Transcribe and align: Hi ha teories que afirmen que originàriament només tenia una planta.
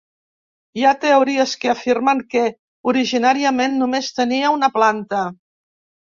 Hi 0.79 0.85
ha 0.85 0.91
teories 1.01 1.51
que 1.65 1.69
afirmen 1.73 2.23
que 2.31 2.41
originàriament 2.91 3.75
només 3.83 4.09
tenia 4.21 4.49
una 4.55 4.71
planta. 4.79 5.21